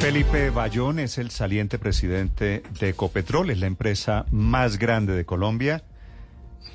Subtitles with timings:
[0.00, 5.82] Felipe Bayón es el saliente presidente de Ecopetrol, es la empresa más grande de Colombia,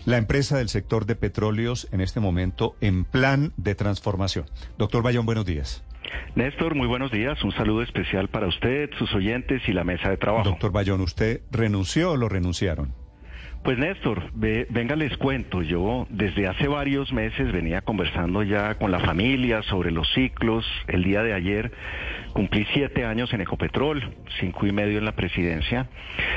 [0.06, 4.46] la empresa del sector de petróleos en este momento en plan de transformación.
[4.78, 5.84] Doctor Bayón, buenos días.
[6.36, 7.44] Néstor, muy buenos días.
[7.44, 10.48] Un saludo especial para usted, sus oyentes y la mesa de trabajo.
[10.48, 12.94] Doctor Bayón, ¿usted renunció o lo renunciaron?
[13.64, 19.00] Pues Néstor, venga les cuento, yo desde hace varios meses venía conversando ya con la
[19.00, 20.64] familia sobre los ciclos.
[20.88, 21.72] El día de ayer
[22.36, 25.88] cumplí siete años en Ecopetrol, cinco y medio en la presidencia,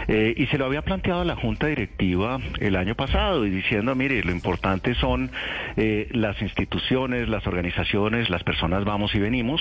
[0.06, 3.96] eh, y se lo había planteado a la Junta Directiva el año pasado y diciendo,
[3.96, 5.28] mire, lo importante son
[5.76, 9.60] eh, las instituciones, las organizaciones, las personas vamos y venimos,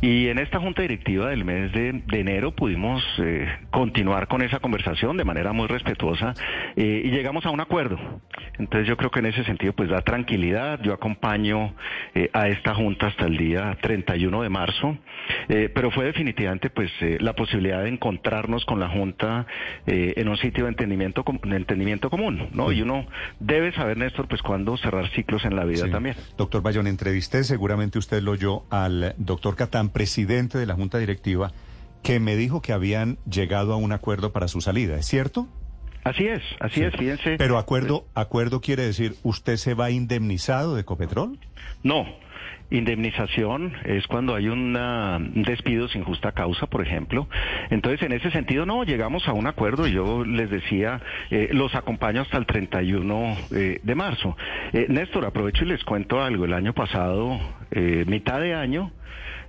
[0.00, 5.18] y en esta Junta Directiva del mes de, enero pudimos eh, continuar con esa conversación
[5.18, 6.32] de manera muy respetuosa
[6.76, 7.98] y llegamos a un acuerdo.
[8.58, 11.74] Entonces yo creo que en ese sentido pues da tranquilidad, yo acompaño
[12.32, 14.96] a esta Junta hasta el día 31 de marzo
[15.74, 19.46] pero fue definitivamente pues eh, la posibilidad de encontrarnos con la Junta
[19.86, 22.72] eh, en un sitio de entendimiento, de entendimiento común, ¿no?
[22.72, 23.06] Y uno
[23.40, 26.16] debe saber, Néstor, pues cuándo cerrar ciclos en la vida también.
[26.36, 31.52] Doctor Bayón, entrevisté, seguramente usted lo oyó, al doctor Catán, presidente de la Junta Directiva,
[32.02, 35.48] que me dijo que habían llegado a un acuerdo para su salida, ¿es cierto?
[36.04, 37.36] Así es, así es, fíjense.
[37.38, 41.38] Pero acuerdo, acuerdo quiere decir, ¿usted se va indemnizado de Ecopetrol?
[41.82, 42.06] No,
[42.70, 44.72] Indemnización es cuando hay un
[45.46, 47.28] despido sin justa causa, por ejemplo.
[47.70, 49.86] Entonces, en ese sentido, no, llegamos a un acuerdo.
[49.86, 51.00] Yo les decía,
[51.30, 54.36] eh, los acompaño hasta el 31 eh, de marzo.
[54.72, 56.46] Eh, Néstor, aprovecho y les cuento algo.
[56.46, 57.38] El año pasado,
[58.06, 58.92] mitad de año,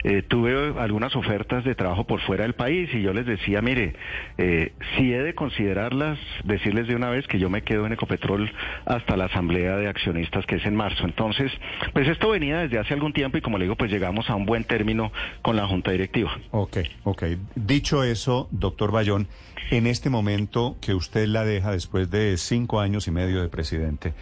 [0.07, 3.95] eh, tuve algunas ofertas de trabajo por fuera del país y yo les decía, mire,
[4.37, 8.51] eh, si he de considerarlas, decirles de una vez que yo me quedo en Ecopetrol
[8.85, 11.05] hasta la asamblea de accionistas que es en marzo.
[11.05, 11.51] Entonces,
[11.91, 14.45] pues esto venía desde hace algún tiempo y como le digo, pues llegamos a un
[14.45, 15.11] buen término
[15.41, 16.37] con la junta directiva.
[16.51, 17.23] Ok, ok.
[17.55, 19.27] Dicho eso, doctor Bayón,
[19.71, 24.13] en este momento que usted la deja después de cinco años y medio de presidente,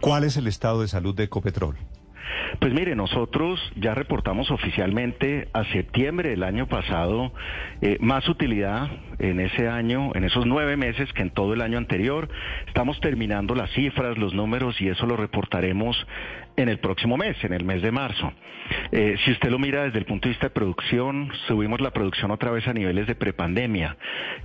[0.00, 1.76] ¿cuál es el estado de salud de Ecopetrol?
[2.58, 7.32] Pues mire, nosotros ya reportamos oficialmente a septiembre del año pasado
[7.80, 11.78] eh, más utilidad en ese año, en esos nueve meses que en todo el año
[11.78, 12.28] anterior.
[12.66, 15.96] Estamos terminando las cifras, los números y eso lo reportaremos
[16.56, 18.32] en el próximo mes, en el mes de marzo.
[18.92, 22.30] Eh, si usted lo mira desde el punto de vista de producción, subimos la producción
[22.30, 23.96] otra vez a niveles de prepandemia.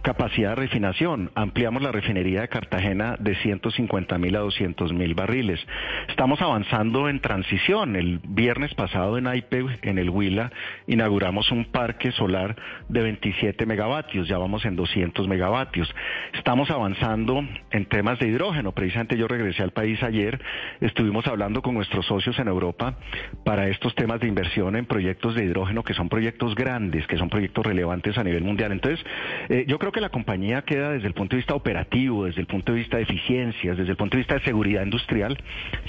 [0.01, 5.59] Capacidad de refinación, ampliamos la refinería de Cartagena de 150 mil a 200 mil barriles.
[6.07, 7.74] Estamos avanzando en transición.
[7.83, 10.49] El viernes pasado en AIPE, en el Huila,
[10.87, 12.55] inauguramos un parque solar
[12.87, 15.93] de 27 megavatios, ya vamos en 200 megavatios.
[16.33, 18.71] Estamos avanzando en temas de hidrógeno.
[18.71, 20.41] Precisamente yo regresé al país ayer,
[20.79, 22.95] estuvimos hablando con nuestros socios en Europa
[23.43, 27.29] para estos temas de inversión en proyectos de hidrógeno que son proyectos grandes, que son
[27.29, 28.71] proyectos relevantes a nivel mundial.
[28.71, 29.05] Entonces,
[29.49, 32.47] eh, yo creo que la compañía queda desde el punto de vista operativo, desde el
[32.47, 35.37] punto de vista de eficiencias, desde el punto de vista de seguridad industrial,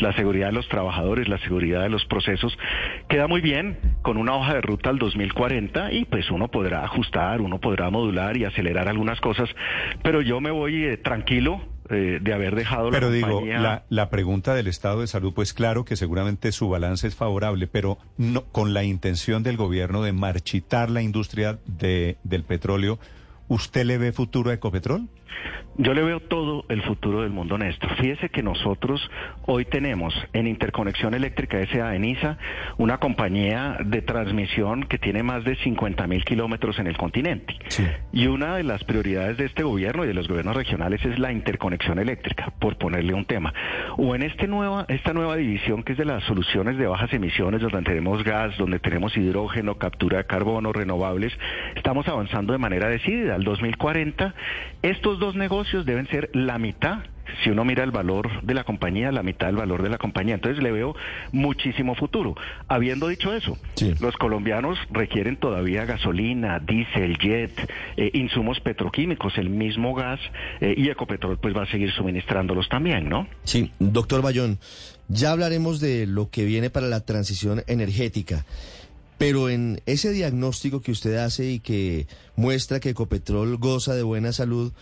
[0.01, 2.57] la seguridad de los trabajadores, la seguridad de los procesos,
[3.09, 7.41] queda muy bien con una hoja de ruta al 2040 y pues uno podrá ajustar,
[7.41, 9.49] uno podrá modular y acelerar algunas cosas,
[10.03, 14.11] pero yo me voy eh, tranquilo eh, de haber dejado pero la digo, la, la,
[14.11, 18.43] pregunta del estado de salud, pues claro que seguramente su balance es favorable, pero no
[18.45, 22.99] con la intención del gobierno de marchitar la industria de, del petróleo,
[23.49, 25.09] ¿usted le ve futuro a Ecopetrol?
[25.79, 27.97] Yo le veo todo el futuro del mundo, Néstor.
[27.97, 29.11] Fíjese que nosotros
[29.45, 31.95] hoy tenemos en Interconexión Eléctrica S.A.
[31.95, 32.39] ENISA
[32.79, 37.55] una compañía de transmisión que tiene más de 50 mil kilómetros en el continente.
[38.11, 41.31] Y una de las prioridades de este gobierno y de los gobiernos regionales es la
[41.31, 43.53] interconexión eléctrica, por ponerle un tema.
[43.99, 47.61] O en este nueva, esta nueva división que es de las soluciones de bajas emisiones,
[47.61, 51.35] donde tenemos gas, donde tenemos hidrógeno, captura de carbono, renovables,
[51.75, 53.36] estamos avanzando de manera decidida.
[53.37, 54.35] Al 2040,
[54.81, 57.01] estos dos negocios deben ser la mitad
[57.45, 60.37] si uno mira el valor de la compañía, la mitad del valor de la compañía.
[60.37, 60.95] Entonces le veo
[61.33, 62.35] muchísimo futuro.
[62.67, 63.59] Habiendo dicho eso,
[64.01, 67.53] los colombianos requieren todavía gasolina, diésel, jet,
[67.99, 70.21] eh, insumos petroquímicos, el mismo gas
[70.61, 73.27] eh, y Ecopetrol pues va a seguir suministrándolos también, ¿no?
[73.43, 74.59] Sí, doctor Bayón,
[75.09, 78.47] ya hablaremos de lo que viene para la transición energética.
[79.19, 84.33] Pero en ese diagnóstico que usted hace y que muestra que Ecopetrol goza de buena
[84.33, 84.73] salud,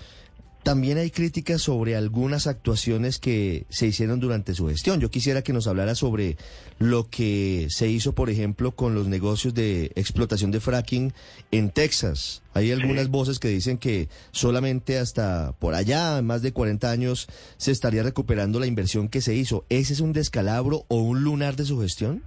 [0.64, 4.98] también hay críticas sobre algunas actuaciones que se hicieron durante su gestión.
[4.98, 6.38] Yo quisiera que nos hablara sobre
[6.78, 11.12] lo que se hizo, por ejemplo, con los negocios de explotación de fracking
[11.50, 12.42] en Texas.
[12.54, 17.28] Hay algunas voces que dicen que solamente hasta por allá, más de 40 años,
[17.58, 19.66] se estaría recuperando la inversión que se hizo.
[19.68, 22.22] ¿Ese es un descalabro o un lunar de su gestión?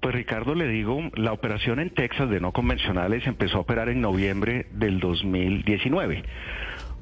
[0.00, 4.00] Pues Ricardo, le digo, la operación en Texas de no convencionales empezó a operar en
[4.00, 6.24] noviembre del 2019.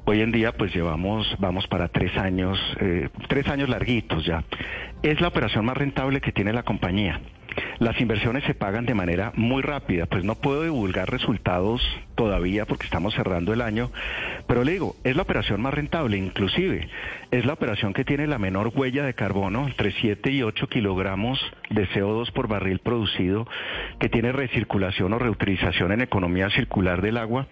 [0.03, 4.43] Hoy en día pues llevamos, vamos para tres años, eh, tres años larguitos ya.
[5.01, 7.21] Es la operación más rentable que tiene la compañía.
[7.79, 11.81] Las inversiones se pagan de manera muy rápida, pues no puedo divulgar resultados
[12.19, 13.91] todavía porque estamos cerrando el año,
[14.45, 16.89] pero le digo, es la operación más rentable, inclusive
[17.31, 21.39] es la operación que tiene la menor huella de carbono, entre 7 y 8 kilogramos
[21.69, 23.47] de CO2 por barril producido,
[23.99, 27.47] que tiene recirculación o reutilización en economía circular del agua.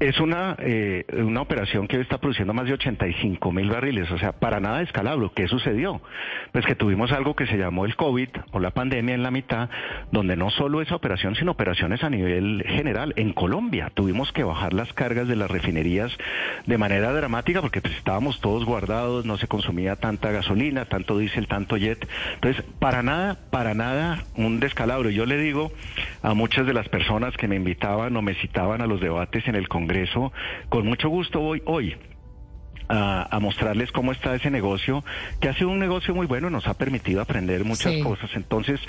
[0.00, 4.32] Es una, eh, una operación que está produciendo más de 85 mil barriles, o sea,
[4.32, 5.30] para nada escalable.
[5.34, 6.00] ¿Qué sucedió?
[6.52, 9.68] Pues que tuvimos algo que se llamó el COVID o la pandemia en la mitad,
[10.12, 13.12] donde no solo esa operación, sino operaciones a nivel general.
[13.16, 16.16] En Colombia tuvimos que bajar las cargas de las refinerías
[16.66, 21.48] de manera dramática porque pues, estábamos todos guardados, no se consumía tanta gasolina, tanto diésel,
[21.48, 22.08] tanto jet.
[22.34, 25.10] Entonces, para nada, para nada un descalabro.
[25.10, 25.72] Yo le digo
[26.22, 29.56] a muchas de las personas que me invitaban o me citaban a los debates en
[29.56, 30.32] el Congreso.
[30.68, 31.96] Con mucho gusto voy hoy
[32.88, 35.04] a, mostrarles cómo está ese negocio,
[35.40, 38.30] que ha sido un negocio muy bueno, nos ha permitido aprender muchas cosas.
[38.34, 38.80] Entonces,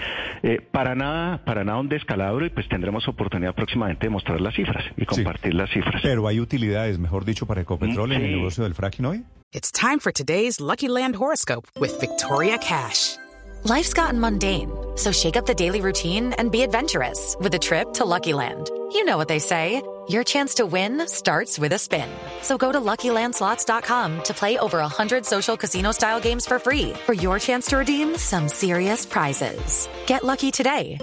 [0.44, 4.56] eh, para nada, para nada un descalabro y pues tendremos oportunidad próximamente de mostrar las
[4.56, 6.02] cifras y compartir las cifras.
[6.02, 9.24] Pero hay utilidades, mejor dicho, para Ecopetrol en el negocio del fracking hoy.
[9.52, 13.18] It's time for today's Lucky Land horoscope with Victoria Cash.
[13.64, 17.94] Life's gotten mundane, so shake up the daily routine and be adventurous with a trip
[17.94, 18.70] to Lucky Land.
[18.94, 19.82] You know what they say.
[20.10, 22.10] Your chance to win starts with a spin.
[22.42, 27.38] So go to LuckyLandSlots.com to play over 100 social casino-style games for free for your
[27.38, 29.88] chance to redeem some serious prizes.
[30.08, 30.98] Get lucky today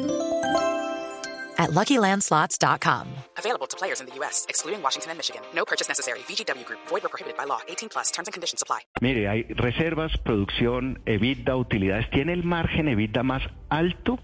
[1.59, 3.07] at LuckyLandSlots.com.
[3.39, 5.43] Available to players in the U.S., excluding Washington and Michigan.
[5.55, 6.19] No purchase necessary.
[6.29, 6.81] VGW Group.
[6.89, 7.61] Void or prohibited by law.
[7.69, 8.11] 18 plus.
[8.11, 8.81] Terms and conditions apply.
[9.01, 12.11] Mire, hay reservas, producción, EBITDA, utilidades.
[12.11, 14.19] ¿Tiene el margen EBITDA más alto?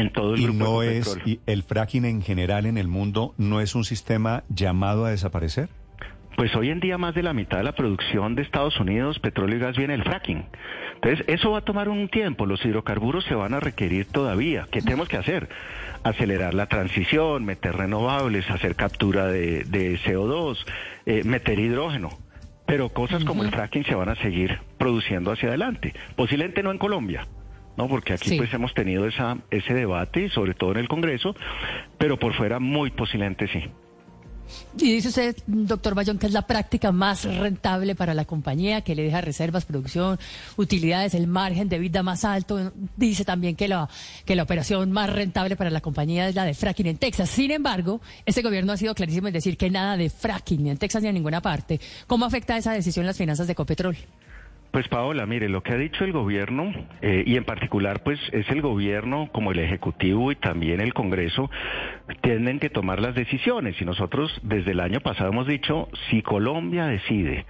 [0.00, 3.60] En todo el y no es y el fracking en general en el mundo no
[3.60, 5.68] es un sistema llamado a desaparecer.
[6.36, 9.58] Pues hoy en día más de la mitad de la producción de Estados Unidos, petróleo
[9.58, 10.46] y gas, viene del fracking.
[10.94, 12.46] Entonces, eso va a tomar un tiempo.
[12.46, 14.66] Los hidrocarburos se van a requerir todavía.
[14.70, 15.48] ¿Qué tenemos que hacer?
[16.02, 20.64] Acelerar la transición, meter renovables, hacer captura de, CO2,
[21.04, 22.10] eh, meter hidrógeno.
[22.64, 25.94] Pero cosas como el fracking se van a seguir produciendo hacia adelante.
[26.16, 27.26] Posiblemente no en Colombia,
[27.80, 27.88] ¿no?
[27.88, 31.34] Porque aquí pues hemos tenido esa, ese debate, sobre todo en el Congreso,
[31.96, 33.64] pero por fuera muy posiblemente sí.
[34.76, 38.96] Y dice usted, doctor Bayón, que es la práctica más rentable para la compañía, que
[38.96, 40.18] le deja reservas, producción,
[40.56, 42.72] utilidades, el margen de vida más alto.
[42.96, 43.88] Dice también que la,
[44.24, 47.30] que la operación más rentable para la compañía es la de fracking en Texas.
[47.30, 50.78] Sin embargo, este gobierno ha sido clarísimo en decir que nada de fracking ni en
[50.78, 51.80] Texas ni en ninguna parte.
[52.08, 53.96] ¿Cómo afecta esa decisión las finanzas de Copetrol?
[54.70, 56.72] Pues Paola, mire, lo que ha dicho el gobierno,
[57.02, 61.50] eh, y en particular pues es el gobierno como el Ejecutivo y también el Congreso,
[62.20, 63.80] tienen que tomar las decisiones.
[63.80, 67.46] Y nosotros desde el año pasado hemos dicho, si Colombia decide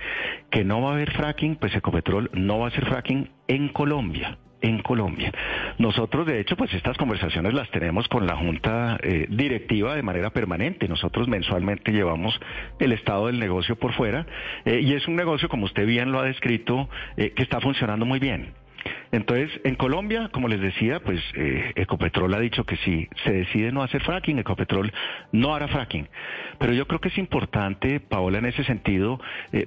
[0.50, 4.38] que no va a haber fracking, pues Ecopetrol no va a hacer fracking en Colombia
[4.62, 5.32] en Colombia.
[5.78, 10.30] Nosotros, de hecho, pues estas conversaciones las tenemos con la Junta eh, Directiva de manera
[10.30, 10.88] permanente.
[10.88, 12.38] Nosotros mensualmente llevamos
[12.78, 14.26] el estado del negocio por fuera
[14.64, 18.04] eh, y es un negocio, como usted bien lo ha descrito, eh, que está funcionando
[18.04, 18.54] muy bien.
[19.12, 23.82] Entonces, en Colombia, como les decía, pues Ecopetrol ha dicho que si se decide no
[23.82, 24.90] hacer fracking, Ecopetrol
[25.32, 26.08] no hará fracking.
[26.58, 29.20] Pero yo creo que es importante, Paola, en ese sentido,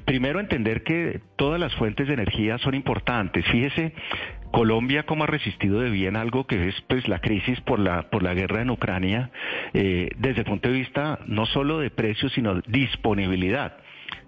[0.06, 3.46] primero entender que todas las fuentes de energía son importantes.
[3.46, 3.94] Fíjese
[4.53, 8.22] Colombia cómo ha resistido de bien algo que es pues la crisis por la por
[8.22, 9.31] la guerra en Ucrania
[9.74, 13.77] eh, desde el punto de vista no solo de precios sino disponibilidad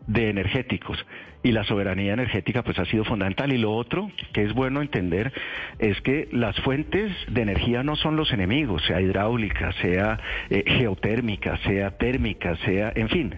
[0.08, 0.98] de energéticos
[1.44, 5.32] y la soberanía energética pues ha sido fundamental y lo otro que es bueno entender
[5.78, 11.58] es que las fuentes de energía no son los enemigos sea hidráulica sea eh, geotérmica
[11.68, 13.36] sea térmica sea en fin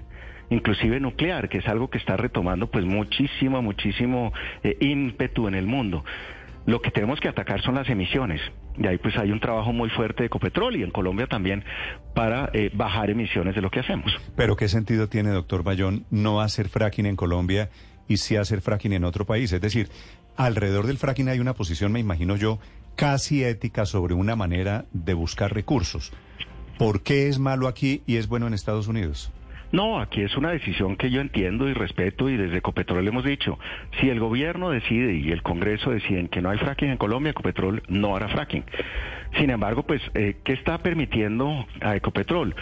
[0.50, 4.32] inclusive nuclear, que es algo que está retomando pues muchísimo, muchísimo
[4.64, 6.06] eh, ímpetu en el mundo.
[6.68, 8.42] Lo que tenemos que atacar son las emisiones.
[8.78, 11.64] Y ahí pues hay un trabajo muy fuerte de Ecopetrol y en Colombia también
[12.14, 14.12] para eh, bajar emisiones de lo que hacemos.
[14.36, 17.70] Pero ¿qué sentido tiene, doctor Bayón, no hacer fracking en Colombia
[18.10, 19.54] y sí hacer fracking en otro país?
[19.54, 19.88] Es decir,
[20.36, 22.60] alrededor del fracking hay una posición, me imagino yo,
[22.98, 26.12] casi ética sobre una manera de buscar recursos.
[26.78, 29.32] ¿Por qué es malo aquí y es bueno en Estados Unidos?
[29.72, 33.60] No, aquí es una decisión que yo entiendo y respeto y desde Ecopetrol hemos dicho,
[34.00, 37.84] si el gobierno decide y el Congreso deciden que no hay fracking en Colombia, Ecopetrol
[37.90, 38.64] no hará fracking.
[39.38, 42.56] Sin embargo, pues, eh, ¿qué está permitiendo a Ecopetrol?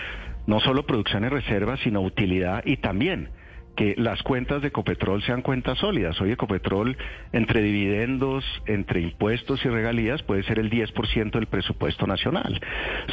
[0.47, 3.29] No solo producción y reservas, sino utilidad y también
[3.75, 6.19] que las cuentas de Ecopetrol sean cuentas sólidas.
[6.21, 6.97] Hoy Ecopetrol,
[7.33, 12.59] entre dividendos, entre impuestos y regalías, puede ser el 10% del presupuesto nacional.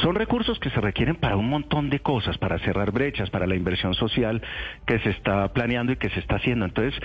[0.01, 3.55] Son recursos que se requieren para un montón de cosas, para cerrar brechas, para la
[3.55, 4.41] inversión social
[4.85, 6.65] que se está planeando y que se está haciendo.
[6.65, 6.99] Entonces,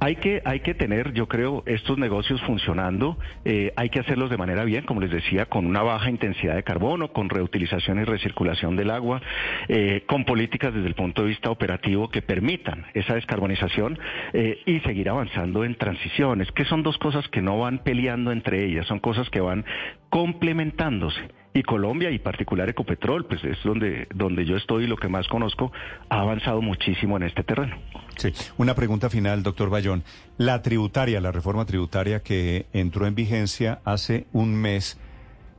[0.00, 4.36] hay que, hay que tener, yo creo, estos negocios funcionando, eh, hay que hacerlos de
[4.36, 8.76] manera bien, como les decía, con una baja intensidad de carbono, con reutilización y recirculación
[8.76, 9.22] del agua,
[9.68, 13.98] eh, con políticas desde el punto de vista operativo que permitan esa descarbonización
[14.32, 18.64] eh, y seguir avanzando en transiciones, que son dos cosas que no van peleando entre
[18.64, 19.64] ellas, son cosas que van
[20.10, 21.20] complementándose.
[21.56, 25.28] Y Colombia, y particular Ecopetrol, pues es donde, donde yo estoy y lo que más
[25.28, 25.70] conozco,
[26.08, 27.76] ha avanzado muchísimo en este terreno.
[28.16, 30.02] Sí, una pregunta final, doctor Bayón.
[30.36, 34.98] La tributaria, la reforma tributaria que entró en vigencia hace un mes,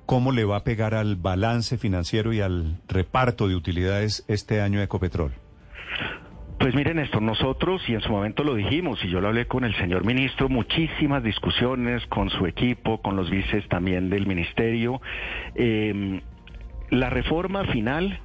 [0.05, 4.81] ¿cómo le va a pegar al balance financiero y al reparto de utilidades este año
[4.81, 5.31] Ecopetrol?
[6.57, 9.65] Pues miren esto, nosotros, y en su momento lo dijimos, y yo lo hablé con
[9.65, 15.01] el señor ministro, muchísimas discusiones con su equipo, con los vices también del ministerio.
[15.55, 16.21] Eh,
[16.89, 18.19] la reforma final,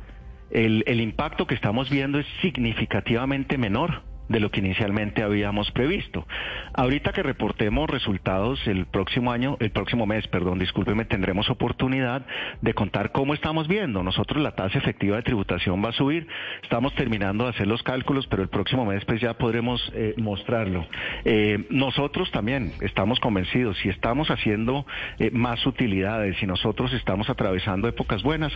[0.51, 6.27] el, el impacto que estamos viendo es significativamente menor de lo que inicialmente habíamos previsto.
[6.73, 12.25] Ahorita que reportemos resultados el próximo año, el próximo mes, perdón, discúlpeme, tendremos oportunidad
[12.61, 14.05] de contar cómo estamos viendo.
[14.05, 16.29] Nosotros la tasa efectiva de tributación va a subir.
[16.63, 20.87] Estamos terminando de hacer los cálculos, pero el próximo mes pues ya podremos eh, mostrarlo.
[21.25, 24.87] Eh, nosotros también estamos convencidos, si estamos haciendo
[25.19, 28.53] eh, más utilidades, si nosotros estamos atravesando épocas buenas,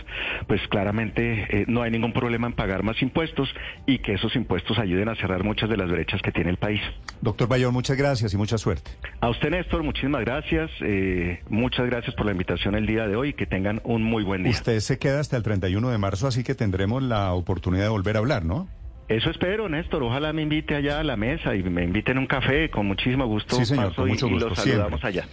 [0.47, 3.53] pues claramente no hay ningún problema en pagar más impuestos
[3.85, 6.81] y que esos impuestos ayuden a cerrar muchas de las brechas que tiene el país.
[7.21, 8.91] Doctor Bayón, muchas gracias y mucha suerte.
[9.21, 10.69] A usted, Néstor, muchísimas gracias.
[10.81, 14.23] Eh, muchas gracias por la invitación el día de hoy y que tengan un muy
[14.23, 14.51] buen día.
[14.51, 18.15] Usted se queda hasta el 31 de marzo, así que tendremos la oportunidad de volver
[18.15, 18.67] a hablar, ¿no?
[19.07, 20.01] Eso espero, Néstor.
[20.01, 22.69] Ojalá me invite allá a la mesa y me inviten a un café.
[22.71, 23.55] Con muchísimo gusto.
[23.55, 24.81] Sí, señor, paso con y- mucho y, gusto, los siempre.
[24.81, 25.25] saludamos allá.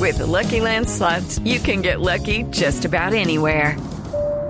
[0.00, 3.76] With the Lucky Land slots, you can get lucky just about anywhere.